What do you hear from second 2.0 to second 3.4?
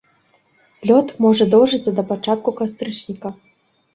пачатку кастрычніка.